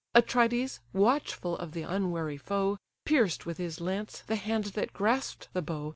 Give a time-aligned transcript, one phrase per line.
[0.15, 5.61] Atrides, watchful of the unwary foe, Pierced with his lance the hand that grasp'd the
[5.61, 5.89] bow.